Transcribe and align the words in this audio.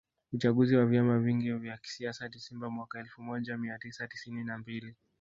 Uchaguzi 0.33 0.75
wa 0.75 0.85
vyama 0.85 1.19
vingi 1.19 1.53
vya 1.53 1.77
kisiasa 1.77 2.29
Desemba 2.29 2.69
mwaka 2.69 2.99
elfumoja 2.99 3.57
miatisa 3.57 4.07
tisini 4.07 4.43
na 4.43 4.57
mbili 4.57 4.95